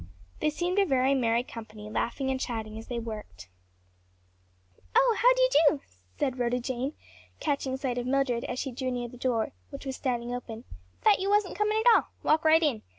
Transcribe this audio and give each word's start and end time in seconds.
They 0.39 0.49
seemed 0.49 0.79
a 0.79 0.83
very 0.87 1.13
merry 1.13 1.43
company, 1.43 1.87
laughing 1.87 2.31
and 2.31 2.39
chatting 2.39 2.75
as 2.79 2.87
they 2.87 2.97
worked. 2.97 3.49
"Oh, 4.95 5.15
how 5.19 5.31
d'ye 5.35 5.49
do?" 5.69 5.81
said 6.17 6.39
Rhoda 6.39 6.59
Jane, 6.59 6.93
catching 7.39 7.77
sight 7.77 7.99
of 7.99 8.07
Mildred 8.07 8.43
as 8.45 8.57
she 8.57 8.71
drew 8.71 8.89
near 8.89 9.09
the 9.09 9.17
door, 9.17 9.51
which 9.69 9.85
was 9.85 9.95
standing 9.95 10.33
open; 10.33 10.63
"thought 11.03 11.19
you 11.19 11.29
wasn't 11.29 11.55
comin' 11.55 11.77
at 11.85 11.95
all. 11.95 12.07
Walk 12.23 12.43
right 12.45 12.63
in. 12.63 12.81